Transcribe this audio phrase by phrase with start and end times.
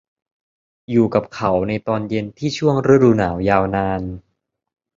[0.89, 4.01] อยู่กับเขาในตอนเย็นที่ช่วงฤดูหนาวยาวนาน